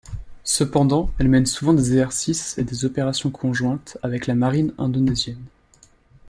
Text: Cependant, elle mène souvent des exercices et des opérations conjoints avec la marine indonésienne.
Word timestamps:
Cependant, 0.45 1.11
elle 1.19 1.27
mène 1.29 1.45
souvent 1.45 1.75
des 1.75 1.91
exercices 1.91 2.57
et 2.57 2.63
des 2.63 2.85
opérations 2.85 3.29
conjoints 3.29 3.77
avec 4.01 4.25
la 4.25 4.33
marine 4.33 4.73
indonésienne. 4.79 5.45